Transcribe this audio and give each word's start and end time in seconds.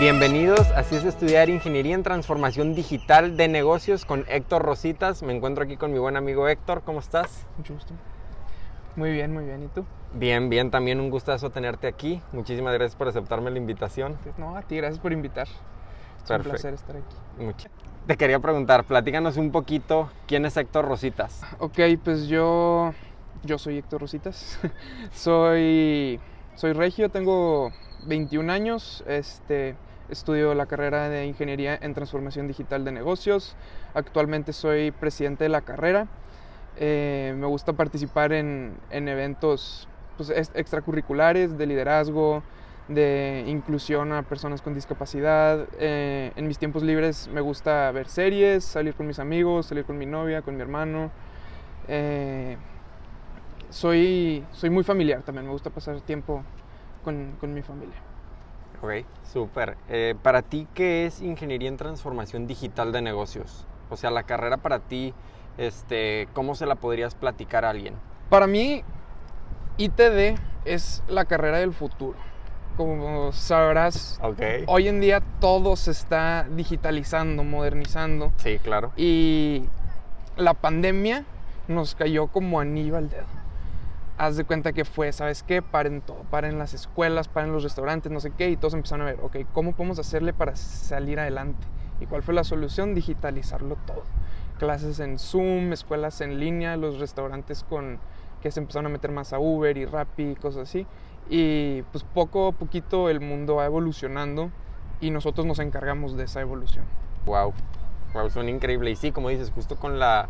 Bienvenidos, 0.00 0.70
así 0.70 0.96
es 0.96 1.04
estudiar 1.04 1.50
Ingeniería 1.50 1.94
en 1.94 2.02
Transformación 2.02 2.74
Digital 2.74 3.36
de 3.36 3.48
Negocios 3.48 4.06
con 4.06 4.24
Héctor 4.28 4.62
Rositas. 4.62 5.22
Me 5.22 5.36
encuentro 5.36 5.64
aquí 5.64 5.76
con 5.76 5.92
mi 5.92 5.98
buen 5.98 6.16
amigo 6.16 6.48
Héctor, 6.48 6.80
¿cómo 6.86 7.00
estás? 7.00 7.46
Mucho 7.58 7.74
gusto. 7.74 7.92
Muy 8.96 9.12
bien, 9.12 9.30
muy 9.30 9.44
bien. 9.44 9.62
¿Y 9.62 9.66
tú? 9.66 9.84
Bien, 10.14 10.48
bien, 10.48 10.70
también 10.70 11.00
un 11.00 11.10
gustazo 11.10 11.50
tenerte 11.50 11.86
aquí. 11.86 12.22
Muchísimas 12.32 12.72
gracias 12.72 12.96
por 12.96 13.08
aceptarme 13.08 13.50
la 13.50 13.58
invitación. 13.58 14.16
No, 14.38 14.56
a 14.56 14.62
ti, 14.62 14.78
gracias 14.78 14.98
por 14.98 15.12
invitar. 15.12 15.48
Es 16.24 16.30
un 16.30 16.42
placer 16.44 16.72
estar 16.72 16.96
aquí. 16.96 17.44
Mucho. 17.44 17.68
Te 18.06 18.16
quería 18.16 18.38
preguntar, 18.38 18.84
platícanos 18.84 19.36
un 19.36 19.52
poquito, 19.52 20.08
¿quién 20.26 20.46
es 20.46 20.56
Héctor 20.56 20.86
Rositas? 20.86 21.42
Ok, 21.58 21.78
pues 22.02 22.26
yo, 22.26 22.94
yo 23.44 23.58
soy 23.58 23.76
Héctor 23.76 24.00
Rositas. 24.00 24.58
soy, 25.12 26.18
soy 26.54 26.72
regio, 26.72 27.10
tengo 27.10 27.70
21 28.06 28.50
años. 28.50 29.04
Este, 29.06 29.76
estudio 30.10 30.54
la 30.54 30.66
carrera 30.66 31.08
de 31.08 31.26
Ingeniería 31.26 31.78
en 31.80 31.94
Transformación 31.94 32.46
Digital 32.46 32.84
de 32.84 32.92
Negocios. 32.92 33.56
Actualmente 33.94 34.52
soy 34.52 34.90
presidente 34.90 35.44
de 35.44 35.50
la 35.50 35.60
carrera. 35.60 36.08
Eh, 36.76 37.34
me 37.36 37.46
gusta 37.46 37.72
participar 37.72 38.32
en, 38.32 38.74
en 38.90 39.08
eventos 39.08 39.88
pues, 40.16 40.30
ex- 40.30 40.52
extracurriculares 40.54 41.58
de 41.58 41.66
liderazgo, 41.66 42.42
de 42.88 43.44
inclusión 43.46 44.12
a 44.12 44.22
personas 44.22 44.62
con 44.62 44.74
discapacidad. 44.74 45.66
Eh, 45.78 46.32
en 46.36 46.46
mis 46.48 46.58
tiempos 46.58 46.82
libres 46.82 47.28
me 47.28 47.40
gusta 47.40 47.90
ver 47.92 48.08
series, 48.08 48.64
salir 48.64 48.94
con 48.94 49.06
mis 49.06 49.18
amigos, 49.18 49.66
salir 49.66 49.84
con 49.84 49.98
mi 49.98 50.06
novia, 50.06 50.42
con 50.42 50.56
mi 50.56 50.62
hermano. 50.62 51.10
Eh, 51.88 52.56
soy, 53.70 54.44
soy 54.52 54.70
muy 54.70 54.82
familiar 54.82 55.22
también, 55.22 55.46
me 55.46 55.52
gusta 55.52 55.70
pasar 55.70 56.00
tiempo 56.00 56.42
con 57.04 57.54
mi 57.54 57.62
familia. 57.62 58.09
Ok, 58.82 59.04
súper. 59.30 59.76
Eh, 59.88 60.14
para 60.22 60.42
ti, 60.42 60.66
¿qué 60.74 61.06
es 61.06 61.20
Ingeniería 61.20 61.68
en 61.68 61.76
Transformación 61.76 62.46
Digital 62.46 62.92
de 62.92 63.02
Negocios? 63.02 63.66
O 63.90 63.96
sea, 63.96 64.10
la 64.10 64.22
carrera 64.22 64.56
para 64.56 64.78
ti, 64.78 65.12
este, 65.58 66.28
¿cómo 66.32 66.54
se 66.54 66.64
la 66.64 66.76
podrías 66.76 67.14
platicar 67.14 67.64
a 67.64 67.70
alguien? 67.70 67.94
Para 68.30 68.46
mí, 68.46 68.82
ITD 69.76 70.38
es 70.64 71.02
la 71.08 71.26
carrera 71.26 71.58
del 71.58 71.72
futuro. 71.72 72.16
Como 72.76 73.32
sabrás, 73.32 74.18
hoy 74.66 74.88
en 74.88 75.00
día 75.00 75.20
todo 75.40 75.76
se 75.76 75.90
está 75.90 76.46
digitalizando, 76.48 77.44
modernizando. 77.44 78.32
Sí, 78.38 78.58
claro. 78.60 78.92
Y 78.96 79.64
la 80.36 80.54
pandemia 80.54 81.24
nos 81.68 81.94
cayó 81.94 82.28
como 82.28 82.60
anillo 82.60 82.96
al 82.96 83.10
dedo. 83.10 83.39
Haz 84.20 84.36
de 84.36 84.44
cuenta 84.44 84.74
que 84.74 84.84
fue, 84.84 85.12
¿sabes 85.12 85.42
qué? 85.42 85.62
Paren 85.62 86.02
todo, 86.02 86.24
paren 86.30 86.58
las 86.58 86.74
escuelas, 86.74 87.28
paren 87.28 87.52
los 87.52 87.62
restaurantes, 87.62 88.12
no 88.12 88.20
sé 88.20 88.32
qué, 88.32 88.50
y 88.50 88.56
todos 88.58 88.74
empezaron 88.74 89.06
a 89.06 89.12
ver, 89.12 89.20
ok, 89.22 89.38
¿cómo 89.54 89.72
podemos 89.72 89.98
hacerle 89.98 90.34
para 90.34 90.56
salir 90.56 91.18
adelante? 91.18 91.66
¿Y 92.02 92.04
cuál 92.04 92.22
fue 92.22 92.34
la 92.34 92.44
solución? 92.44 92.94
Digitalizarlo 92.94 93.78
todo. 93.86 94.02
Clases 94.58 95.00
en 95.00 95.18
Zoom, 95.18 95.72
escuelas 95.72 96.20
en 96.20 96.38
línea, 96.38 96.76
los 96.76 96.98
restaurantes 96.98 97.64
con 97.64 97.98
que 98.42 98.50
se 98.50 98.60
empezaron 98.60 98.84
a 98.84 98.88
meter 98.90 99.10
más 99.10 99.32
a 99.32 99.38
Uber 99.38 99.78
y 99.78 99.86
Rappi 99.86 100.32
y 100.32 100.34
cosas 100.34 100.68
así. 100.68 100.86
Y 101.30 101.80
pues 101.90 102.04
poco 102.04 102.48
a 102.48 102.52
poquito 102.52 103.08
el 103.08 103.20
mundo 103.20 103.54
va 103.54 103.64
evolucionando 103.64 104.50
y 105.00 105.12
nosotros 105.12 105.46
nos 105.46 105.60
encargamos 105.60 106.14
de 106.18 106.24
esa 106.24 106.42
evolución. 106.42 106.84
Wow. 107.24 107.54
Wow, 108.12 108.28
suena 108.28 108.50
increíble. 108.50 108.90
Y 108.90 108.96
sí, 108.96 109.12
como 109.12 109.30
dices, 109.30 109.50
justo 109.50 109.76
con 109.76 109.98
la, 109.98 110.28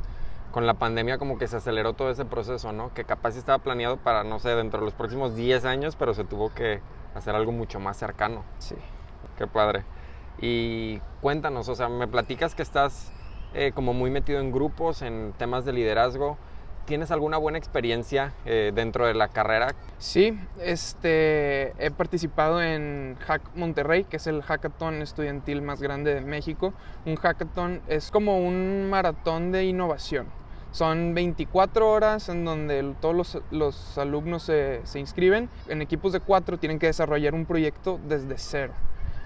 con 0.52 0.66
la 0.66 0.74
pandemia 0.74 1.18
como 1.18 1.38
que 1.38 1.46
se 1.46 1.56
aceleró 1.56 1.92
todo 1.92 2.10
ese 2.10 2.24
proceso, 2.24 2.72
¿no? 2.72 2.92
Que 2.94 3.04
capaz 3.04 3.36
estaba 3.36 3.58
planeado 3.58 3.96
para, 3.96 4.24
no 4.24 4.38
sé, 4.38 4.50
dentro 4.50 4.80
de 4.80 4.86
los 4.86 4.94
próximos 4.94 5.36
10 5.36 5.64
años, 5.64 5.96
pero 5.96 6.14
se 6.14 6.24
tuvo 6.24 6.52
que 6.52 6.80
hacer 7.14 7.34
algo 7.34 7.52
mucho 7.52 7.80
más 7.80 7.96
cercano. 7.96 8.44
Sí. 8.58 8.76
Qué 9.36 9.46
padre. 9.46 9.84
Y 10.40 10.98
cuéntanos, 11.20 11.68
o 11.68 11.74
sea, 11.74 11.88
me 11.88 12.06
platicas 12.06 12.54
que 12.54 12.62
estás 12.62 13.12
eh, 13.54 13.72
como 13.74 13.92
muy 13.92 14.10
metido 14.10 14.40
en 14.40 14.52
grupos, 14.52 15.02
en 15.02 15.32
temas 15.38 15.64
de 15.64 15.72
liderazgo. 15.72 16.36
¿Tienes 16.84 17.10
alguna 17.10 17.36
buena 17.36 17.56
experiencia 17.56 18.34
eh, 18.44 18.72
dentro 18.74 19.06
de 19.06 19.14
la 19.14 19.28
carrera? 19.28 19.68
Sí, 19.98 20.38
este, 20.60 21.72
he 21.84 21.90
participado 21.90 22.60
en 22.62 23.16
Hack 23.20 23.42
Monterrey, 23.54 24.04
que 24.04 24.16
es 24.16 24.26
el 24.26 24.42
hackathon 24.42 25.02
estudiantil 25.02 25.62
más 25.62 25.80
grande 25.80 26.14
de 26.14 26.20
México. 26.20 26.74
Un 27.06 27.16
hackathon 27.16 27.80
es 27.86 28.10
como 28.10 28.38
un 28.38 28.90
maratón 28.90 29.52
de 29.52 29.64
innovación. 29.64 30.39
Son 30.72 31.14
24 31.14 31.90
horas 31.90 32.28
en 32.28 32.44
donde 32.44 32.94
todos 33.00 33.14
los, 33.14 33.38
los 33.50 33.98
alumnos 33.98 34.42
se, 34.44 34.80
se 34.84 35.00
inscriben. 35.00 35.48
En 35.68 35.82
equipos 35.82 36.12
de 36.12 36.20
cuatro 36.20 36.58
tienen 36.58 36.78
que 36.78 36.86
desarrollar 36.86 37.34
un 37.34 37.44
proyecto 37.46 37.98
desde 38.06 38.38
cero. 38.38 38.72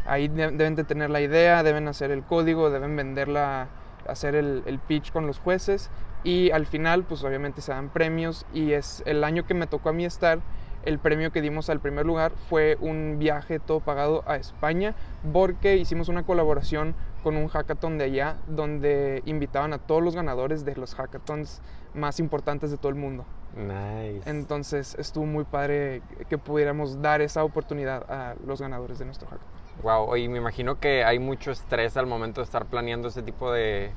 Ahí 0.06 0.28
de- 0.28 0.50
deben 0.53 0.75
de 0.75 0.84
tener 0.84 1.10
la 1.10 1.21
idea, 1.21 1.62
deben 1.62 1.87
hacer 1.88 2.10
el 2.10 2.22
código, 2.22 2.71
deben 2.71 2.97
venderla, 2.97 3.69
hacer 4.09 4.34
el, 4.34 4.62
el 4.66 4.78
pitch 4.78 5.12
con 5.12 5.27
los 5.27 5.38
jueces 5.38 5.91
y 6.25 6.50
al 6.50 6.66
final 6.66 7.04
pues 7.04 7.22
obviamente 7.25 7.60
se 7.60 7.72
dan 7.72 7.88
premios 7.91 8.47
y 8.54 8.72
es 8.72 9.03
el 9.06 9.25
año 9.25 9.47
que 9.47 9.53
me 9.54 9.66
tocó 9.66 9.91
a 9.91 9.93
mí 9.93 10.04
estar 10.06 10.41
el 10.84 10.99
premio 10.99 11.33
que 11.33 11.41
dimos 11.41 11.71
al 11.71 11.81
primer 11.81 12.04
lugar 12.04 12.33
fue 12.50 12.77
un 12.81 13.16
viaje 13.19 13.59
todo 13.59 13.81
pagado 13.81 14.22
a 14.27 14.37
España 14.37 14.94
porque 15.33 15.77
hicimos 15.77 16.09
una 16.10 16.22
colaboración 16.25 16.94
con 17.25 17.37
un 17.37 17.49
hackathon 17.49 17.99
de 17.99 18.05
allá 18.05 18.37
donde 18.47 19.23
invitaban 19.25 19.73
a 19.73 19.79
todos 19.79 20.03
los 20.03 20.15
ganadores 20.15 20.65
de 20.65 20.77
los 20.77 20.95
hackathons 20.95 21.62
más 21.95 22.21
importantes 22.21 22.71
de 22.71 22.77
todo 22.77 22.91
el 22.91 22.95
mundo. 22.97 23.25
Nice. 23.57 24.29
Entonces 24.29 24.95
estuvo 24.99 25.25
muy 25.25 25.45
padre 25.45 26.03
que 26.29 26.37
pudiéramos 26.37 27.01
dar 27.01 27.23
esa 27.23 27.43
oportunidad 27.43 28.05
a 28.11 28.34
los 28.47 28.61
ganadores 28.61 28.99
de 28.99 29.07
nuestro 29.07 29.27
hackathon. 29.27 29.65
Wow, 29.83 30.05
oye, 30.05 30.29
me 30.29 30.39
imagino 30.39 30.79
que 30.79 31.03
hay 31.03 31.19
mucho 31.19 31.51
estrés 31.51 31.97
al 31.97 32.07
momento 32.07 32.43
de 32.43 32.45
estar 32.45 32.67
planeando 32.67 33.09
ese 33.09 33.23
tipo 33.23 33.51
de, 33.51 33.91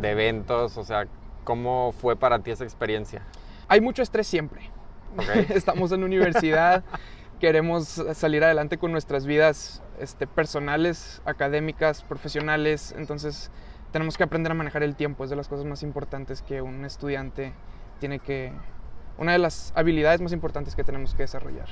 de 0.00 0.10
eventos. 0.10 0.76
O 0.76 0.84
sea, 0.84 1.06
¿cómo 1.44 1.92
fue 1.92 2.16
para 2.16 2.40
ti 2.40 2.50
esa 2.50 2.64
experiencia? 2.64 3.22
Hay 3.68 3.80
mucho 3.80 4.02
estrés 4.02 4.26
siempre. 4.26 4.60
Ok. 5.16 5.50
Estamos 5.50 5.92
en 5.92 6.02
universidad, 6.02 6.82
queremos 7.42 8.00
salir 8.14 8.44
adelante 8.44 8.78
con 8.78 8.92
nuestras 8.92 9.26
vidas 9.26 9.82
este, 9.98 10.28
personales, 10.28 11.20
académicas, 11.24 12.04
profesionales, 12.04 12.94
entonces 12.96 13.50
tenemos 13.90 14.16
que 14.16 14.22
aprender 14.22 14.52
a 14.52 14.54
manejar 14.54 14.84
el 14.84 14.94
tiempo, 14.94 15.24
es 15.24 15.30
de 15.30 15.34
las 15.34 15.48
cosas 15.48 15.66
más 15.66 15.82
importantes 15.82 16.40
que 16.40 16.62
un 16.62 16.84
estudiante 16.84 17.52
tiene 17.98 18.20
que, 18.20 18.52
una 19.18 19.32
de 19.32 19.38
las 19.38 19.72
habilidades 19.74 20.20
más 20.20 20.30
importantes 20.30 20.76
que 20.76 20.84
tenemos 20.84 21.16
que 21.16 21.24
desarrollar. 21.24 21.66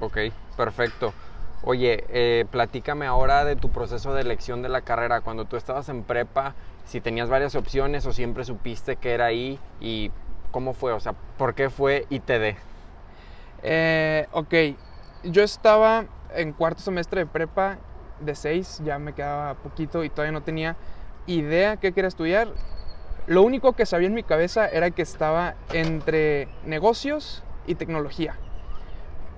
Ok, 0.00 0.18
perfecto. 0.56 1.14
Oye, 1.62 2.04
eh, 2.08 2.44
platícame 2.50 3.06
ahora 3.06 3.44
de 3.44 3.54
tu 3.54 3.70
proceso 3.70 4.14
de 4.14 4.22
elección 4.22 4.60
de 4.60 4.70
la 4.70 4.80
carrera. 4.80 5.20
Cuando 5.20 5.44
tú 5.44 5.56
estabas 5.56 5.88
en 5.88 6.02
prepa, 6.02 6.56
si 6.84 7.00
tenías 7.00 7.28
varias 7.28 7.54
opciones 7.54 8.04
o 8.06 8.12
siempre 8.12 8.44
supiste 8.44 8.96
que 8.96 9.12
era 9.12 9.26
ahí 9.26 9.60
y 9.80 10.10
cómo 10.50 10.74
fue, 10.74 10.92
o 10.92 10.98
sea, 10.98 11.14
¿por 11.38 11.54
qué 11.54 11.70
fue 11.70 12.06
ITD? 12.10 12.56
Eh, 13.62 14.26
ok, 14.32 14.54
yo 15.24 15.42
estaba 15.42 16.06
en 16.34 16.52
cuarto 16.52 16.82
semestre 16.82 17.20
de 17.20 17.26
prepa 17.26 17.78
de 18.20 18.34
seis, 18.34 18.80
ya 18.84 18.98
me 18.98 19.14
quedaba 19.14 19.54
poquito 19.54 20.04
y 20.04 20.10
todavía 20.10 20.32
no 20.32 20.42
tenía 20.42 20.76
idea 21.26 21.76
qué 21.76 21.92
quería 21.92 22.08
estudiar. 22.08 22.48
Lo 23.26 23.42
único 23.42 23.74
que 23.74 23.86
sabía 23.86 24.08
en 24.08 24.14
mi 24.14 24.22
cabeza 24.22 24.66
era 24.66 24.90
que 24.90 25.02
estaba 25.02 25.54
entre 25.72 26.48
negocios 26.64 27.42
y 27.66 27.76
tecnología. 27.76 28.36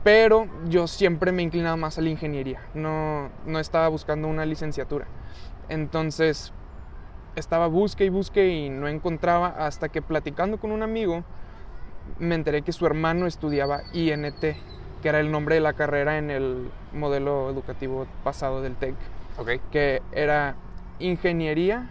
Pero 0.03 0.49
yo 0.69 0.87
siempre 0.87 1.33
me 1.33 1.43
inclinaba 1.43 1.77
más 1.77 1.99
a 1.99 2.03
la 2.03 2.11
ingeniería, 2.11 2.61
no, 2.75 3.31
no 3.47 3.59
estaba 3.59 3.89
buscando 3.89 4.29
una 4.29 4.45
licenciatura. 4.45 5.07
Entonces 5.69 6.53
estaba 7.37 7.67
busque 7.69 8.05
y 8.05 8.11
busque 8.11 8.49
y 8.49 8.69
no 8.69 8.87
encontraba 8.87 9.49
hasta 9.49 9.89
que 9.89 10.03
platicando 10.03 10.59
con 10.59 10.73
un 10.73 10.83
amigo 10.83 11.25
me 12.19 12.35
enteré 12.35 12.63
que 12.63 12.73
su 12.73 12.87
hermano 12.87 13.27
estudiaba 13.27 13.83
INT, 13.93 14.45
que 15.05 15.11
era 15.11 15.21
el 15.21 15.31
nombre 15.31 15.57
de 15.57 15.61
la 15.61 15.75
carrera 15.75 16.17
en 16.17 16.31
el 16.31 16.71
modelo 16.95 17.51
educativo 17.51 18.07
pasado 18.25 18.63
del 18.63 18.75
TEC, 18.75 18.95
Ok, 19.37 19.51
que 19.71 20.01
era 20.13 20.55
Ingeniería 20.99 21.91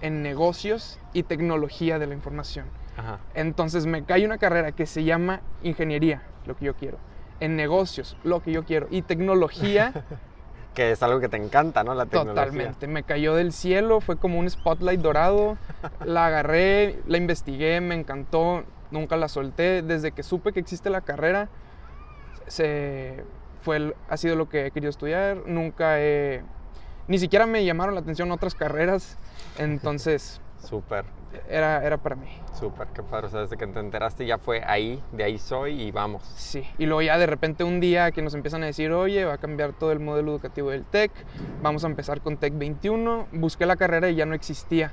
en 0.00 0.22
Negocios 0.22 1.00
y 1.12 1.24
Tecnología 1.24 1.98
de 1.98 2.06
la 2.06 2.14
Información. 2.14 2.66
ajá. 2.96 3.18
Entonces 3.34 3.86
me 3.86 4.04
cae 4.04 4.24
una 4.24 4.38
carrera 4.38 4.70
que 4.70 4.86
se 4.86 5.02
llama 5.02 5.40
Ingeniería, 5.64 6.22
lo 6.46 6.56
que 6.56 6.66
yo 6.66 6.74
quiero, 6.74 6.98
en 7.40 7.56
Negocios, 7.56 8.16
lo 8.22 8.40
que 8.40 8.52
yo 8.52 8.64
quiero, 8.64 8.86
y 8.88 9.02
Tecnología, 9.02 9.92
Que 10.74 10.90
es 10.92 11.02
algo 11.04 11.18
que 11.20 11.28
te 11.28 11.36
encanta, 11.36 11.82
¿no? 11.84 11.94
La 11.94 12.04
tecnología. 12.06 12.34
totalmente. 12.34 12.86
Me 12.88 13.02
cayó 13.04 13.34
del 13.36 13.52
cielo, 13.52 14.00
fue 14.00 14.16
como 14.16 14.38
un 14.40 14.48
spotlight 14.50 15.00
dorado, 15.00 15.56
la 16.04 16.26
agarré, 16.26 17.00
la 17.06 17.16
investigué, 17.16 17.80
me 17.80 17.94
encantó, 17.96 18.64
nunca 18.90 19.16
la 19.16 19.28
solté. 19.28 19.82
Desde 19.82 20.10
que 20.12 20.22
supe 20.24 20.52
que 20.52 20.58
existe 20.60 20.90
la 20.90 21.00
carrera, 21.00 21.48
se, 22.46 23.24
fue, 23.62 23.76
el- 23.76 23.94
ha 24.08 24.16
sido 24.16 24.36
lo 24.36 24.48
que 24.48 24.66
he 24.66 24.70
querido 24.70 24.90
estudiar. 24.90 25.42
Nunca 25.46 26.00
he, 26.00 26.42
ni 27.08 27.18
siquiera 27.18 27.46
me 27.46 27.64
llamaron 27.64 27.94
la 27.94 28.00
atención 28.00 28.30
otras 28.32 28.54
carreras. 28.54 29.18
Entonces, 29.58 30.40
Súper, 30.58 31.04
Era, 31.50 31.84
era 31.84 31.98
para 31.98 32.16
mí. 32.16 32.28
súper, 32.54 32.88
qué 32.94 33.02
padre. 33.02 33.26
O 33.26 33.30
sea, 33.30 33.40
desde 33.40 33.58
que 33.58 33.66
te 33.66 33.78
enteraste 33.80 34.24
ya 34.24 34.38
fue 34.38 34.62
ahí, 34.64 35.02
de 35.12 35.24
ahí 35.24 35.36
soy 35.36 35.78
y 35.82 35.90
vamos. 35.92 36.22
Sí, 36.36 36.64
y 36.78 36.86
luego 36.86 37.02
ya 37.02 37.18
de 37.18 37.26
repente 37.26 37.64
un 37.64 37.80
día 37.80 38.10
que 38.12 38.22
nos 38.22 38.32
empiezan 38.34 38.62
a 38.62 38.66
decir, 38.66 38.90
oye, 38.92 39.26
va 39.26 39.34
a 39.34 39.38
cambiar 39.38 39.74
todo 39.74 39.92
el 39.92 40.00
modelo 40.00 40.30
educativo 40.32 40.70
del 40.70 40.84
TEC, 40.86 41.10
vamos 41.60 41.84
a 41.84 41.88
empezar 41.88 42.22
con 42.22 42.38
TEC 42.38 42.56
21, 42.56 43.26
busqué 43.32 43.66
la 43.66 43.76
carrera 43.76 44.08
y 44.08 44.14
ya 44.14 44.24
no 44.24 44.34
existía, 44.34 44.92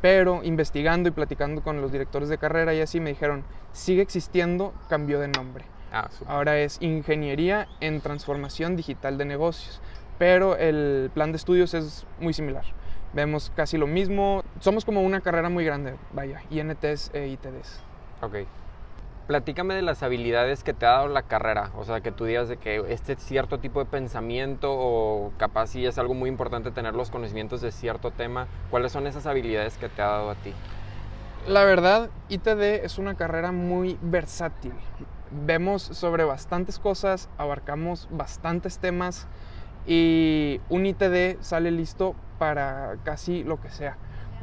pero 0.00 0.42
investigando 0.42 1.10
y 1.10 1.12
platicando 1.12 1.62
con 1.62 1.82
los 1.82 1.92
directores 1.92 2.30
de 2.30 2.38
carrera 2.38 2.72
y 2.72 2.80
así 2.80 2.98
me 2.98 3.10
dijeron, 3.10 3.44
sigue 3.72 4.00
existiendo, 4.00 4.72
cambió 4.88 5.20
de 5.20 5.28
nombre. 5.28 5.66
Ah. 5.92 6.08
Ahora 6.26 6.58
es 6.58 6.80
Ingeniería 6.80 7.68
en 7.80 8.00
Transformación 8.00 8.76
Digital 8.76 9.18
de 9.18 9.24
Negocios, 9.24 9.80
pero 10.18 10.56
el 10.56 11.10
plan 11.14 11.32
de 11.32 11.36
estudios 11.36 11.74
es 11.74 12.06
muy 12.20 12.32
similar. 12.32 12.64
Vemos 13.12 13.50
casi 13.56 13.76
lo 13.76 13.88
mismo, 13.88 14.44
somos 14.60 14.84
como 14.84 15.02
una 15.02 15.20
carrera 15.20 15.48
muy 15.48 15.64
grande, 15.64 15.96
vaya, 16.12 16.42
INTs 16.50 17.10
e 17.12 17.26
ITDs. 17.26 17.82
Ok. 18.22 18.36
Platícame 19.26 19.74
de 19.74 19.82
las 19.82 20.02
habilidades 20.02 20.64
que 20.64 20.74
te 20.74 20.86
ha 20.86 20.90
dado 20.90 21.08
la 21.08 21.22
carrera. 21.22 21.70
O 21.76 21.84
sea, 21.84 22.00
que 22.00 22.10
tú 22.10 22.24
digas 22.24 22.48
de 22.48 22.56
que 22.56 22.84
este 22.88 23.14
cierto 23.14 23.58
tipo 23.58 23.78
de 23.78 23.86
pensamiento 23.86 24.72
o 24.72 25.32
capaz 25.38 25.68
sí 25.68 25.86
es 25.86 25.98
algo 25.98 26.14
muy 26.14 26.28
importante 26.28 26.72
tener 26.72 26.94
los 26.94 27.10
conocimientos 27.10 27.60
de 27.60 27.70
cierto 27.70 28.10
tema. 28.10 28.48
¿Cuáles 28.70 28.90
son 28.90 29.06
esas 29.06 29.26
habilidades 29.26 29.76
que 29.76 29.88
te 29.88 30.02
ha 30.02 30.06
dado 30.06 30.30
a 30.30 30.34
ti? 30.34 30.52
La 31.46 31.64
verdad, 31.64 32.10
ITD 32.28 32.84
es 32.84 32.98
una 32.98 33.14
carrera 33.14 33.52
muy 33.52 33.98
versátil. 34.02 34.72
Vemos 35.30 35.82
sobre 35.82 36.24
bastantes 36.24 36.78
cosas, 36.78 37.28
abarcamos 37.38 38.08
bastantes 38.10 38.78
temas 38.78 39.28
y 39.86 40.60
un 40.68 40.86
ITD 40.86 41.40
sale 41.40 41.70
listo 41.70 42.14
para 42.38 42.96
casi 43.04 43.44
lo 43.44 43.60
que 43.60 43.70
sea. 43.70 43.96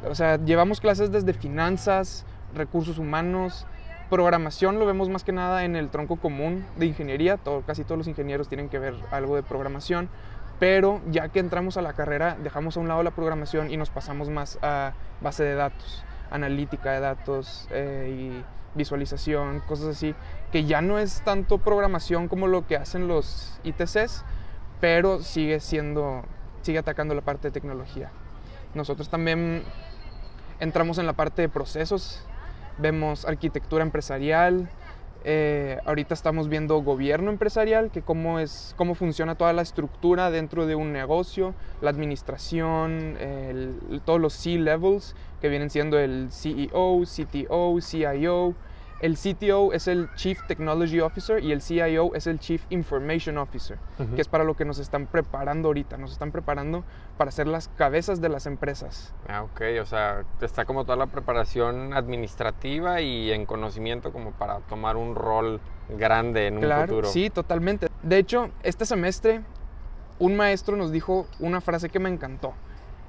O 0.08 0.14
sea, 0.14 0.36
llevamos 0.36 0.80
clases 0.80 1.10
desde 1.10 1.34
finanzas, 1.34 2.24
recursos 2.54 2.98
humanos, 2.98 3.66
programación 4.08 4.78
lo 4.78 4.86
vemos 4.86 5.08
más 5.08 5.24
que 5.24 5.32
nada 5.32 5.64
en 5.64 5.76
el 5.76 5.90
tronco 5.90 6.16
común 6.16 6.64
de 6.76 6.86
ingeniería, 6.86 7.36
todo, 7.36 7.62
casi 7.62 7.84
todos 7.84 7.98
los 7.98 8.08
ingenieros 8.08 8.48
tienen 8.48 8.68
que 8.68 8.78
ver 8.78 8.94
algo 9.10 9.36
de 9.36 9.42
programación, 9.42 10.08
pero 10.58 11.00
ya 11.10 11.28
que 11.28 11.40
entramos 11.40 11.76
a 11.76 11.82
la 11.82 11.92
carrera 11.92 12.36
dejamos 12.42 12.76
a 12.76 12.80
un 12.80 12.88
lado 12.88 13.02
la 13.02 13.10
programación 13.10 13.70
y 13.70 13.76
nos 13.76 13.90
pasamos 13.90 14.30
más 14.30 14.58
a 14.62 14.92
base 15.20 15.44
de 15.44 15.54
datos, 15.54 16.04
analítica 16.30 16.92
de 16.92 17.00
datos 17.00 17.68
eh, 17.70 18.16
y 18.16 18.57
visualización, 18.74 19.60
cosas 19.60 19.88
así, 19.88 20.14
que 20.52 20.64
ya 20.64 20.80
no 20.80 20.98
es 20.98 21.22
tanto 21.22 21.58
programación 21.58 22.28
como 22.28 22.46
lo 22.46 22.66
que 22.66 22.76
hacen 22.76 23.08
los 23.08 23.58
ITCs, 23.64 24.24
pero 24.80 25.22
sigue 25.22 25.60
siendo, 25.60 26.22
sigue 26.62 26.78
atacando 26.78 27.14
la 27.14 27.22
parte 27.22 27.48
de 27.48 27.52
tecnología. 27.52 28.10
Nosotros 28.74 29.08
también 29.08 29.62
entramos 30.60 30.98
en 30.98 31.06
la 31.06 31.12
parte 31.14 31.42
de 31.42 31.48
procesos, 31.48 32.24
vemos 32.78 33.24
arquitectura 33.24 33.82
empresarial, 33.82 34.68
eh, 35.30 35.78
ahorita 35.84 36.14
estamos 36.14 36.48
viendo 36.48 36.80
gobierno 36.80 37.30
empresarial, 37.30 37.90
que 37.90 38.00
cómo, 38.00 38.38
es, 38.38 38.74
cómo 38.78 38.94
funciona 38.94 39.34
toda 39.34 39.52
la 39.52 39.60
estructura 39.60 40.30
dentro 40.30 40.64
de 40.64 40.74
un 40.74 40.90
negocio, 40.90 41.54
la 41.82 41.90
administración, 41.90 43.18
todos 44.06 44.18
los 44.18 44.32
C-levels, 44.32 45.14
que 45.42 45.50
vienen 45.50 45.68
siendo 45.68 45.98
el 45.98 46.28
CEO, 46.30 47.02
CTO, 47.04 47.78
CIO. 47.82 48.54
El 49.00 49.16
CTO 49.16 49.72
es 49.72 49.86
el 49.86 50.12
Chief 50.16 50.42
Technology 50.48 50.98
Officer 51.00 51.42
y 51.42 51.52
el 51.52 51.62
CIO 51.62 52.14
es 52.16 52.26
el 52.26 52.40
Chief 52.40 52.64
Information 52.70 53.38
Officer, 53.38 53.78
Ujú. 54.00 54.16
que 54.16 54.20
es 54.20 54.26
para 54.26 54.42
lo 54.42 54.54
que 54.56 54.64
nos 54.64 54.80
están 54.80 55.06
preparando 55.06 55.68
ahorita. 55.68 55.96
Nos 55.98 56.10
están 56.10 56.32
preparando 56.32 56.82
para 57.16 57.30
ser 57.30 57.46
las 57.46 57.68
cabezas 57.68 58.20
de 58.20 58.28
las 58.28 58.46
empresas. 58.46 59.14
Ah, 59.28 59.44
ok. 59.44 59.60
O 59.80 59.86
sea, 59.86 60.24
está 60.40 60.64
como 60.64 60.84
toda 60.84 60.96
la 60.96 61.06
preparación 61.06 61.94
administrativa 61.94 63.00
y 63.00 63.30
en 63.30 63.46
conocimiento 63.46 64.12
como 64.12 64.32
para 64.32 64.58
tomar 64.60 64.96
un 64.96 65.14
rol 65.14 65.60
grande 65.88 66.48
en 66.48 66.54
un 66.56 66.60
Claro, 66.62 66.88
futuro. 66.88 67.08
sí, 67.08 67.30
totalmente. 67.30 67.86
De 68.02 68.18
hecho, 68.18 68.50
este 68.64 68.84
semestre 68.84 69.42
un 70.18 70.36
maestro 70.36 70.76
nos 70.76 70.90
dijo 70.90 71.28
una 71.38 71.60
frase 71.60 71.88
que 71.88 72.00
me 72.00 72.08
encantó. 72.08 72.52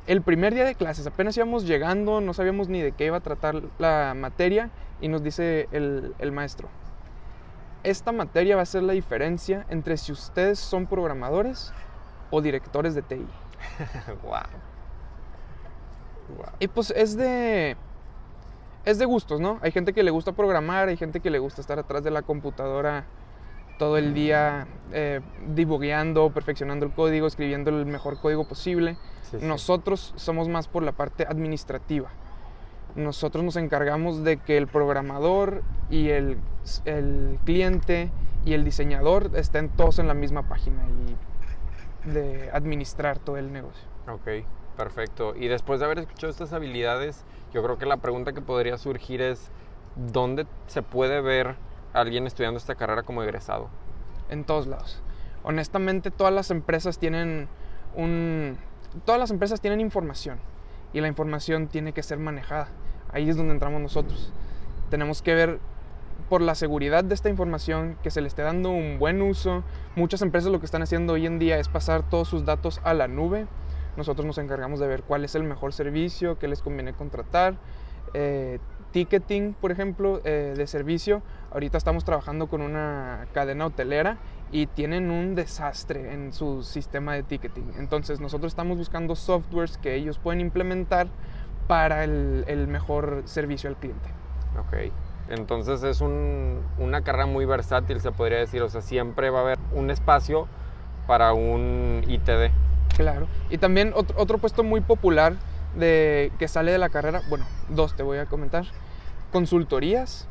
El 0.07 0.21
primer 0.21 0.53
día 0.53 0.65
de 0.65 0.75
clases, 0.75 1.05
apenas 1.05 1.37
íbamos 1.37 1.65
llegando, 1.65 2.19
no 2.21 2.33
sabíamos 2.33 2.67
ni 2.67 2.81
de 2.81 2.93
qué 2.93 3.05
iba 3.05 3.17
a 3.17 3.21
tratar 3.21 3.61
la 3.77 4.13
materia 4.15 4.71
y 5.01 5.07
nos 5.07 5.23
dice 5.23 5.67
el, 5.71 6.15
el 6.19 6.31
maestro, 6.31 6.69
esta 7.83 8.11
materia 8.11 8.55
va 8.55 8.63
a 8.63 8.65
ser 8.65 8.83
la 8.83 8.93
diferencia 8.93 9.65
entre 9.69 9.97
si 9.97 10.11
ustedes 10.11 10.59
son 10.59 10.87
programadores 10.87 11.71
o 12.31 12.41
directores 12.41 12.95
de 12.95 13.01
TI. 13.01 13.27
wow. 14.23 14.31
Wow. 16.37 16.45
Y 16.59 16.67
pues 16.67 16.91
es 16.91 17.15
de. 17.17 17.75
Es 18.85 18.97
de 18.97 19.05
gustos, 19.05 19.39
¿no? 19.41 19.59
Hay 19.61 19.71
gente 19.71 19.93
que 19.93 20.03
le 20.03 20.11
gusta 20.11 20.31
programar, 20.31 20.87
hay 20.87 20.97
gente 20.97 21.19
que 21.19 21.29
le 21.29 21.39
gusta 21.39 21.61
estar 21.61 21.79
atrás 21.79 22.03
de 22.03 22.11
la 22.11 22.21
computadora 22.21 23.05
todo 23.79 23.97
el 23.97 24.13
día 24.13 24.67
eh, 24.91 25.21
dibugueando, 25.47 26.29
perfeccionando 26.29 26.85
el 26.85 26.91
código, 26.91 27.25
escribiendo 27.25 27.71
el 27.71 27.87
mejor 27.87 28.19
código 28.19 28.47
posible. 28.47 28.97
Sí, 29.23 29.39
sí. 29.39 29.45
Nosotros 29.45 30.13
somos 30.17 30.47
más 30.47 30.67
por 30.67 30.83
la 30.83 30.91
parte 30.91 31.25
administrativa. 31.27 32.09
Nosotros 32.95 33.43
nos 33.43 33.55
encargamos 33.55 34.23
de 34.23 34.37
que 34.37 34.57
el 34.57 34.67
programador 34.67 35.63
y 35.89 36.09
el, 36.09 36.37
el 36.85 37.39
cliente 37.45 38.11
y 38.45 38.53
el 38.53 38.65
diseñador 38.65 39.31
estén 39.35 39.69
todos 39.69 39.97
en 39.99 40.07
la 40.07 40.13
misma 40.13 40.47
página 40.47 40.83
y 40.89 42.11
de 42.11 42.49
administrar 42.51 43.17
todo 43.17 43.37
el 43.37 43.51
negocio. 43.53 43.87
Ok, 44.07 44.45
perfecto. 44.75 45.35
Y 45.35 45.47
después 45.47 45.79
de 45.79 45.85
haber 45.85 45.99
escuchado 45.99 46.31
estas 46.31 46.51
habilidades, 46.51 47.23
yo 47.53 47.63
creo 47.63 47.77
que 47.77 47.85
la 47.85 47.97
pregunta 47.97 48.33
que 48.33 48.41
podría 48.41 48.77
surgir 48.77 49.21
es, 49.21 49.51
¿dónde 49.95 50.47
se 50.67 50.81
puede 50.81 51.21
ver 51.21 51.55
alguien 51.93 52.27
estudiando 52.27 52.57
esta 52.57 52.75
carrera 52.75 53.03
como 53.03 53.23
egresado? 53.23 53.69
en 54.29 54.43
todos 54.43 54.67
lados. 54.67 55.01
Honestamente, 55.43 56.11
todas 56.11 56.33
las 56.33 56.51
empresas 56.51 56.97
tienen 56.97 57.47
un 57.95 58.57
todas 59.05 59.19
las 59.19 59.29
empresas 59.29 59.61
tienen 59.61 59.81
información 59.81 60.39
y 60.93 61.01
la 61.01 61.07
información 61.07 61.67
tiene 61.67 61.93
que 61.93 62.03
ser 62.03 62.17
manejada. 62.17 62.67
Ahí 63.11 63.29
es 63.29 63.37
donde 63.37 63.53
entramos 63.53 63.81
nosotros. 63.81 64.31
Tenemos 64.89 65.21
que 65.21 65.35
ver 65.35 65.59
por 66.29 66.41
la 66.41 66.55
seguridad 66.55 67.03
de 67.03 67.15
esta 67.15 67.29
información 67.29 67.97
que 68.03 68.11
se 68.11 68.21
le 68.21 68.27
esté 68.27 68.41
dando 68.41 68.69
un 68.69 68.99
buen 68.99 69.21
uso. 69.21 69.63
Muchas 69.95 70.21
empresas 70.21 70.51
lo 70.51 70.59
que 70.59 70.65
están 70.65 70.81
haciendo 70.81 71.13
hoy 71.13 71.25
en 71.25 71.39
día 71.39 71.57
es 71.57 71.67
pasar 71.67 72.07
todos 72.07 72.27
sus 72.27 72.45
datos 72.45 72.81
a 72.83 72.93
la 72.93 73.07
nube. 73.07 73.47
Nosotros 73.97 74.25
nos 74.25 74.37
encargamos 74.37 74.79
de 74.79 74.87
ver 74.87 75.03
cuál 75.03 75.23
es 75.25 75.35
el 75.35 75.43
mejor 75.43 75.73
servicio, 75.73 76.37
qué 76.39 76.47
les 76.47 76.61
conviene 76.61 76.93
contratar. 76.93 77.55
Eh, 78.13 78.59
ticketing, 78.91 79.53
por 79.59 79.71
ejemplo, 79.71 80.21
eh, 80.23 80.53
de 80.57 80.67
servicio. 80.67 81.21
Ahorita 81.51 81.77
estamos 81.77 82.03
trabajando 82.05 82.47
con 82.47 82.61
una 82.61 83.27
cadena 83.33 83.65
hotelera 83.67 84.17
y 84.51 84.67
tienen 84.67 85.11
un 85.11 85.35
desastre 85.35 86.13
en 86.13 86.33
su 86.33 86.63
sistema 86.63 87.13
de 87.13 87.23
ticketing. 87.23 87.73
Entonces 87.77 88.19
nosotros 88.19 88.51
estamos 88.51 88.77
buscando 88.77 89.15
softwares 89.15 89.77
que 89.77 89.95
ellos 89.95 90.17
pueden 90.19 90.41
implementar 90.41 91.07
para 91.67 92.03
el, 92.03 92.43
el 92.47 92.67
mejor 92.67 93.23
servicio 93.25 93.69
al 93.69 93.75
cliente. 93.77 94.09
Ok. 94.59 94.91
Entonces 95.29 95.83
es 95.83 96.01
un- 96.01 96.61
una 96.79 97.01
carrera 97.03 97.27
muy 97.27 97.45
versátil, 97.45 98.01
se 98.01 98.11
podría 98.11 98.39
decir. 98.39 98.61
O 98.63 98.69
sea, 98.69 98.81
siempre 98.81 99.29
va 99.29 99.39
a 99.39 99.41
haber 99.43 99.59
un 99.73 99.91
espacio 99.91 100.47
para 101.05 101.33
un 101.33 102.01
ITD. 102.07 102.51
Claro. 102.95 103.27
Y 103.51 103.57
también 103.59 103.91
otro, 103.95 104.15
otro 104.19 104.37
puesto 104.39 104.63
muy 104.63 104.81
popular 104.81 105.33
de, 105.75 106.31
que 106.39 106.47
sale 106.47 106.71
de 106.71 106.77
la 106.77 106.89
carrera, 106.89 107.21
bueno, 107.29 107.45
dos 107.69 107.95
te 107.95 108.03
voy 108.03 108.17
a 108.17 108.25
comentar. 108.25 108.65
Consultorías. 109.31 110.27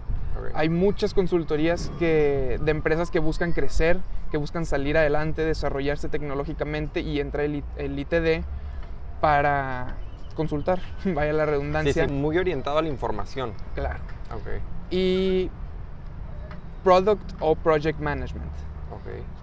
Hay 0.55 0.69
muchas 0.69 1.15
consultorías 1.15 1.91
que, 1.99 2.59
de 2.63 2.71
empresas 2.71 3.11
que 3.11 3.19
buscan 3.19 3.53
crecer, 3.53 3.99
que 4.31 4.37
buscan 4.37 4.67
salir 4.67 4.97
adelante, 4.97 5.45
desarrollarse 5.45 6.09
tecnológicamente 6.09 7.01
y 7.01 7.19
entra 7.19 7.45
el, 7.45 7.65
el 7.77 7.99
ITD 7.99 8.45
para 9.21 9.97
consultar, 10.37 10.81
vaya 11.05 11.33
la 11.33 11.47
redundancia. 11.47 12.07
sí, 12.07 12.13
muy 12.13 12.39
orientado 12.39 12.79
a 12.79 12.83
la 12.83 12.89
información. 12.89 13.53
Claro. 13.75 13.99
Ok, 14.33 14.63
Y 14.91 15.51
Product 16.85 17.33
o 17.41 17.57
Project 17.57 17.99
Management. 17.99 18.53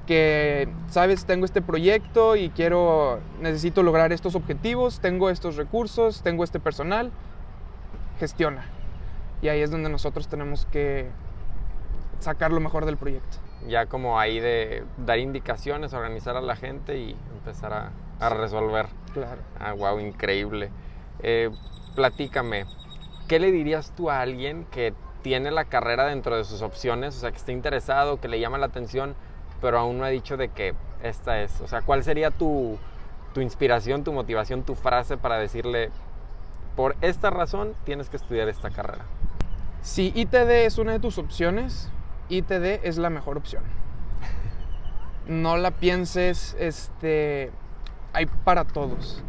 Que 0.07 0.67
sabes 0.89 1.25
tengo 1.25 1.45
este 1.45 1.61
proyecto 1.61 2.35
y 2.35 2.49
quiero 2.49 3.19
necesito 3.41 3.83
lograr 3.83 4.11
estos 4.11 4.35
objetivos 4.35 4.99
tengo 4.99 5.29
estos 5.29 5.55
recursos 5.55 6.21
tengo 6.21 6.43
este 6.43 6.59
personal 6.59 7.11
gestiona. 8.19 8.65
Y 9.41 9.49
ahí 9.49 9.61
es 9.61 9.71
donde 9.71 9.89
nosotros 9.89 10.27
tenemos 10.27 10.65
que 10.67 11.09
sacar 12.19 12.51
lo 12.51 12.59
mejor 12.59 12.85
del 12.85 12.97
proyecto. 12.97 13.37
Ya 13.67 13.87
como 13.87 14.19
ahí 14.19 14.39
de 14.39 14.83
dar 14.97 15.19
indicaciones, 15.19 15.93
organizar 15.93 16.37
a 16.37 16.41
la 16.41 16.55
gente 16.55 16.97
y 16.97 17.15
empezar 17.33 17.73
a, 17.73 17.91
a 18.19 18.29
resolver. 18.29 18.87
claro. 19.13 19.41
Ah, 19.59 19.73
wow, 19.73 19.99
increíble. 19.99 20.69
Eh, 21.19 21.49
platícame, 21.95 22.65
¿qué 23.27 23.39
le 23.39 23.51
dirías 23.51 23.91
tú 23.95 24.09
a 24.09 24.21
alguien 24.21 24.65
que 24.71 24.93
tiene 25.21 25.51
la 25.51 25.65
carrera 25.65 26.05
dentro 26.05 26.37
de 26.37 26.43
sus 26.43 26.61
opciones, 26.61 27.17
o 27.17 27.19
sea, 27.19 27.31
que 27.31 27.37
está 27.37 27.51
interesado, 27.51 28.21
que 28.21 28.27
le 28.27 28.39
llama 28.39 28.59
la 28.59 28.67
atención, 28.67 29.15
pero 29.61 29.79
aún 29.79 29.97
no 29.97 30.03
ha 30.03 30.09
dicho 30.09 30.37
de 30.37 30.49
que 30.49 30.73
esta 31.03 31.41
es? 31.41 31.61
O 31.61 31.67
sea, 31.67 31.81
¿cuál 31.81 32.03
sería 32.03 32.31
tu, 32.31 32.77
tu 33.35 33.41
inspiración, 33.41 34.05
tu 34.05 34.13
motivación, 34.13 34.63
tu 34.63 34.75
frase 34.75 35.17
para 35.17 35.37
decirle, 35.37 35.91
por 36.77 36.95
esta 37.01 37.29
razón 37.31 37.73
tienes 37.83 38.09
que 38.09 38.15
estudiar 38.15 38.47
esta 38.47 38.69
carrera. 38.69 39.03
Si 39.81 40.13
ITD 40.15 40.65
es 40.65 40.77
una 40.77 40.93
de 40.93 40.99
tus 41.01 41.17
opciones, 41.17 41.89
ITD 42.29 42.85
es 42.85 42.97
la 42.97 43.09
mejor 43.09 43.37
opción. 43.37 43.63
No 45.27 45.57
la 45.57 45.71
pienses, 45.71 46.55
este, 46.59 47.51
hay 48.13 48.27
para 48.27 48.63
todos. 48.63 49.23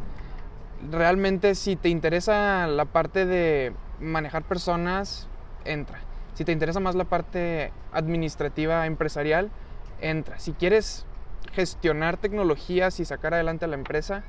Realmente 0.91 1.55
si 1.55 1.75
te 1.75 1.89
interesa 1.89 2.67
la 2.67 2.85
parte 2.85 3.25
de 3.25 3.73
manejar 3.99 4.45
personas, 4.45 5.27
entra. 5.65 5.99
Si 6.35 6.45
te 6.45 6.53
interesa 6.53 6.81
más 6.81 6.95
la 6.95 7.05
parte 7.05 7.73
administrativa 7.93 8.87
empresarial, 8.87 9.51
entra. 10.01 10.39
Si 10.39 10.53
quieres 10.53 11.07
gestionar 11.53 12.17
tecnologías 12.17 13.01
y 13.01 13.05
sacar 13.05 13.35
adelante 13.35 13.65
a 13.65 13.69
la 13.69 13.77
empresa, 13.77 14.25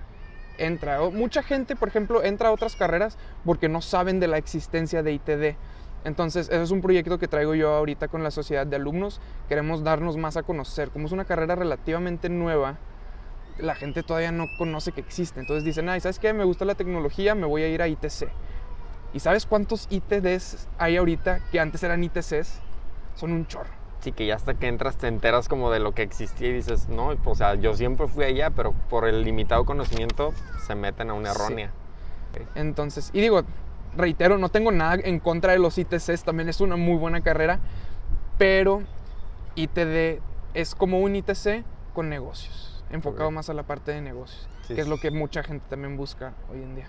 entra. 0.57 0.99
mucha 1.09 1.43
gente, 1.43 1.75
por 1.75 1.87
ejemplo, 1.87 2.23
entra 2.23 2.49
a 2.49 2.51
otras 2.51 2.75
carreras 2.75 3.17
porque 3.45 3.69
no 3.69 3.81
saben 3.81 4.19
de 4.19 4.27
la 4.27 4.37
existencia 4.37 5.03
de 5.03 5.13
ITD. 5.13 5.55
Entonces, 6.03 6.47
ese 6.47 6.61
es 6.61 6.71
un 6.71 6.81
proyecto 6.81 7.19
que 7.19 7.27
traigo 7.27 7.53
yo 7.55 7.73
ahorita 7.73 8.07
con 8.07 8.23
la 8.23 8.31
sociedad 8.31 8.65
de 8.65 8.75
alumnos. 8.75 9.19
Queremos 9.49 9.83
darnos 9.83 10.15
más 10.15 10.37
a 10.37 10.43
conocer. 10.43 10.89
Como 10.89 11.07
es 11.07 11.11
una 11.11 11.25
carrera 11.25 11.55
relativamente 11.55 12.29
nueva, 12.29 12.77
la 13.59 13.75
gente 13.75 14.03
todavía 14.03 14.31
no 14.31 14.45
conoce 14.57 14.91
que 14.91 15.01
existe. 15.01 15.39
Entonces 15.39 15.65
dicen, 15.65 15.89
ay, 15.89 15.99
¿sabes 15.99 16.19
qué? 16.19 16.33
Me 16.33 16.43
gusta 16.43 16.65
la 16.65 16.75
tecnología, 16.75 17.35
me 17.35 17.45
voy 17.45 17.63
a 17.63 17.67
ir 17.67 17.81
a 17.81 17.87
ITC. 17.87 18.29
¿Y 19.13 19.19
sabes 19.19 19.45
cuántos 19.45 19.87
ITDs 19.89 20.67
hay 20.77 20.97
ahorita 20.97 21.39
que 21.51 21.59
antes 21.59 21.83
eran 21.83 22.03
ITCs? 22.03 22.61
Son 23.15 23.31
un 23.31 23.47
chorro. 23.47 23.86
Sí, 24.07 24.13
que 24.13 24.25
ya 24.25 24.35
hasta 24.35 24.53
que 24.53 24.69
entras 24.69 24.95
te 24.95 25.07
enteras 25.09 25.49
como 25.49 25.69
de 25.69 25.81
lo 25.81 25.91
que 25.91 26.01
existía 26.01 26.47
y 26.47 26.53
dices, 26.53 26.87
no, 26.87 27.09
o 27.25 27.35
sea, 27.35 27.55
yo 27.55 27.73
siempre 27.73 28.07
fui 28.07 28.23
allá, 28.23 28.51
pero 28.51 28.71
por 28.89 29.05
el 29.05 29.21
limitado 29.21 29.65
conocimiento 29.65 30.33
se 30.65 30.75
meten 30.75 31.09
a 31.09 31.13
una 31.13 31.31
errónea. 31.31 31.71
Entonces, 32.55 33.09
y 33.11 33.19
digo, 33.19 33.41
reitero, 33.97 34.37
no 34.37 34.47
tengo 34.47 34.71
nada 34.71 34.95
en 35.03 35.19
contra 35.19 35.51
de 35.51 35.59
los 35.59 35.77
ITCs, 35.77 36.23
también 36.23 36.47
es 36.47 36.61
una 36.61 36.77
muy 36.77 36.95
buena 36.95 37.19
carrera, 37.19 37.59
pero 38.37 38.81
ITD 39.55 40.21
es 40.53 40.73
como 40.73 41.01
un 41.01 41.17
ITC 41.17 41.65
con 41.93 42.07
negocios, 42.07 42.85
enfocado 42.89 43.29
más 43.29 43.49
a 43.49 43.53
la 43.53 43.63
parte 43.63 43.91
de 43.91 43.99
negocios, 43.99 44.47
que 44.69 44.79
es 44.79 44.87
lo 44.87 45.01
que 45.01 45.11
mucha 45.11 45.43
gente 45.43 45.65
también 45.69 45.97
busca 45.97 46.31
hoy 46.49 46.63
en 46.63 46.75
día. 46.75 46.87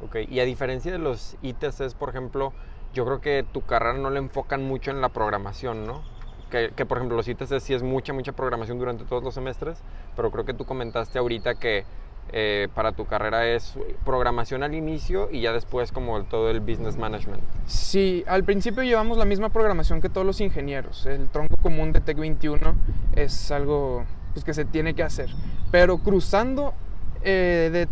Ok, 0.00 0.14
y 0.30 0.38
a 0.38 0.44
diferencia 0.44 0.92
de 0.92 0.98
los 0.98 1.36
ITCs, 1.42 1.94
por 1.94 2.10
ejemplo, 2.10 2.52
yo 2.94 3.04
creo 3.04 3.20
que 3.20 3.44
tu 3.52 3.62
carrera 3.62 3.98
no 3.98 4.10
le 4.10 4.20
enfocan 4.20 4.62
mucho 4.62 4.92
en 4.92 5.00
la 5.00 5.08
programación, 5.08 5.86
¿no? 5.88 6.11
Que, 6.52 6.84
por 6.84 6.98
ejemplo 6.98 7.16
los 7.16 7.26
ITCs 7.26 7.62
sí 7.62 7.72
es 7.72 7.82
mucha, 7.82 8.12
mucha 8.12 8.32
programación 8.32 8.78
durante 8.78 9.04
todos 9.04 9.24
los 9.24 9.32
semestres, 9.32 9.78
pero 10.14 10.30
creo 10.30 10.44
que 10.44 10.52
tú 10.52 10.66
comentaste 10.66 11.18
ahorita 11.18 11.54
que 11.54 11.84
eh, 12.30 12.68
para 12.74 12.92
tu 12.92 13.06
carrera 13.06 13.48
es 13.48 13.74
programación 14.04 14.62
al 14.62 14.74
inicio 14.74 15.30
y 15.32 15.40
ya 15.40 15.52
después 15.52 15.92
como 15.92 16.22
todo 16.24 16.50
el 16.50 16.60
business 16.60 16.98
management. 16.98 17.42
Sí, 17.66 18.22
al 18.28 18.44
principio 18.44 18.82
llevamos 18.82 19.16
la 19.16 19.24
misma 19.24 19.48
programación 19.48 20.02
que 20.02 20.10
todos 20.10 20.26
los 20.26 20.42
ingenieros. 20.42 21.06
El 21.06 21.30
tronco 21.30 21.56
común 21.56 21.92
de 21.92 22.02
Tech 22.02 22.18
21 22.18 22.74
es 23.16 23.50
algo 23.50 24.04
pues, 24.34 24.44
que 24.44 24.52
se 24.52 24.66
tiene 24.66 24.94
que 24.94 25.02
hacer. 25.02 25.30
Pero 25.70 25.98
cruzando 25.98 26.74
eh, 27.22 27.70
de 27.72 27.88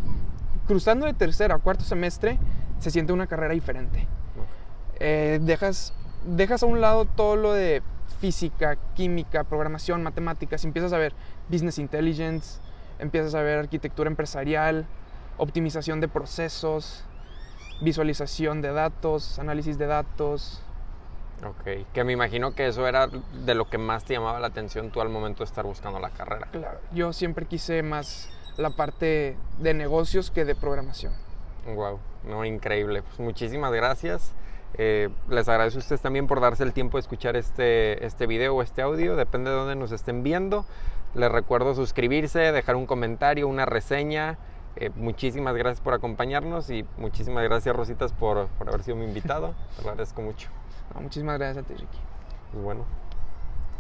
cruzando 0.66 1.06
de 1.06 1.14
tercero 1.14 1.54
a 1.54 1.58
cuarto 1.58 1.82
semestre, 1.82 2.38
se 2.78 2.90
siente 2.90 3.12
una 3.12 3.26
carrera 3.26 3.54
diferente. 3.54 4.06
Eh, 5.00 5.40
dejas, 5.42 5.94
dejas 6.24 6.62
a 6.62 6.66
un 6.66 6.80
lado 6.80 7.06
todo 7.06 7.34
lo 7.34 7.52
de 7.54 7.82
física, 8.18 8.76
química, 8.94 9.44
programación, 9.44 10.02
matemáticas, 10.02 10.64
empiezas 10.64 10.92
a 10.92 10.98
ver 10.98 11.14
business 11.48 11.78
intelligence, 11.78 12.60
empiezas 12.98 13.34
a 13.34 13.42
ver 13.42 13.58
arquitectura 13.58 14.08
empresarial, 14.08 14.86
optimización 15.38 16.00
de 16.00 16.08
procesos, 16.08 17.04
visualización 17.80 18.60
de 18.60 18.72
datos, 18.72 19.38
análisis 19.38 19.78
de 19.78 19.86
datos. 19.86 20.62
Ok, 21.44 21.86
que 21.94 22.04
me 22.04 22.12
imagino 22.12 22.54
que 22.54 22.66
eso 22.66 22.86
era 22.86 23.06
de 23.06 23.54
lo 23.54 23.68
que 23.68 23.78
más 23.78 24.04
te 24.04 24.14
llamaba 24.14 24.38
la 24.40 24.48
atención 24.48 24.90
tú 24.90 25.00
al 25.00 25.08
momento 25.08 25.38
de 25.38 25.44
estar 25.44 25.64
buscando 25.64 25.98
la 25.98 26.10
carrera. 26.10 26.48
Claro, 26.52 26.80
yo 26.92 27.12
siempre 27.14 27.46
quise 27.46 27.82
más 27.82 28.28
la 28.58 28.70
parte 28.70 29.36
de 29.58 29.74
negocios 29.74 30.30
que 30.30 30.44
de 30.44 30.54
programación. 30.54 31.14
Wow, 31.74 31.98
no, 32.24 32.44
increíble. 32.44 33.02
Pues 33.02 33.18
muchísimas 33.20 33.72
gracias. 33.72 34.32
Eh, 34.74 35.08
les 35.28 35.48
agradezco 35.48 35.78
a 35.78 35.80
ustedes 35.80 36.00
también 36.00 36.26
por 36.26 36.40
darse 36.40 36.62
el 36.62 36.72
tiempo 36.72 36.96
de 36.96 37.00
escuchar 37.00 37.36
este, 37.36 38.04
este 38.04 38.26
video 38.26 38.54
o 38.54 38.62
este 38.62 38.82
audio, 38.82 39.16
depende 39.16 39.50
de 39.50 39.56
dónde 39.56 39.76
nos 39.76 39.92
estén 39.92 40.22
viendo. 40.22 40.64
Les 41.14 41.30
recuerdo 41.30 41.74
suscribirse, 41.74 42.38
dejar 42.52 42.76
un 42.76 42.86
comentario, 42.86 43.48
una 43.48 43.66
reseña. 43.66 44.38
Eh, 44.76 44.90
muchísimas 44.94 45.56
gracias 45.56 45.80
por 45.80 45.94
acompañarnos 45.94 46.70
y 46.70 46.84
muchísimas 46.96 47.42
gracias 47.42 47.74
Rositas 47.74 48.12
por, 48.12 48.46
por 48.46 48.68
haber 48.68 48.82
sido 48.82 48.96
mi 48.96 49.04
invitado. 49.04 49.54
Te 49.76 49.82
lo 49.82 49.90
agradezco 49.90 50.22
mucho. 50.22 50.48
muchísimas 50.94 51.38
gracias 51.38 51.64
a 51.64 51.66
ti, 51.66 51.74
Ricky. 51.74 51.98
Y 52.54 52.58
bueno, 52.58 52.84